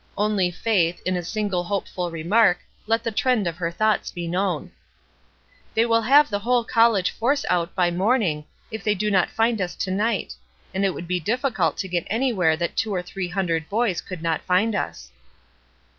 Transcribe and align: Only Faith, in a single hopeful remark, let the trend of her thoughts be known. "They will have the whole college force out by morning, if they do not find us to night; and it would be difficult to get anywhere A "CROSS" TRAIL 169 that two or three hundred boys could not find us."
Only 0.17 0.49
Faith, 0.49 0.99
in 1.05 1.15
a 1.15 1.21
single 1.21 1.63
hopeful 1.63 2.09
remark, 2.09 2.57
let 2.87 3.03
the 3.03 3.11
trend 3.11 3.45
of 3.45 3.57
her 3.57 3.69
thoughts 3.69 4.09
be 4.11 4.27
known. 4.27 4.71
"They 5.75 5.85
will 5.85 6.01
have 6.01 6.27
the 6.31 6.39
whole 6.39 6.63
college 6.63 7.11
force 7.11 7.45
out 7.51 7.75
by 7.75 7.91
morning, 7.91 8.45
if 8.71 8.83
they 8.83 8.95
do 8.95 9.11
not 9.11 9.29
find 9.29 9.61
us 9.61 9.75
to 9.75 9.91
night; 9.91 10.33
and 10.73 10.83
it 10.83 10.95
would 10.95 11.07
be 11.07 11.19
difficult 11.19 11.77
to 11.77 11.87
get 11.87 12.07
anywhere 12.09 12.49
A 12.53 12.57
"CROSS" 12.57 12.71
TRAIL 12.81 12.91
169 12.93 12.95
that 12.95 12.95
two 12.95 12.95
or 13.11 13.13
three 13.13 13.27
hundred 13.27 13.69
boys 13.69 14.01
could 14.01 14.23
not 14.23 14.41
find 14.41 14.73
us." 14.73 15.11